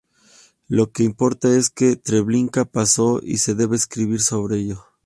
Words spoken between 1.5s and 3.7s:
es que Treblinka pasó y se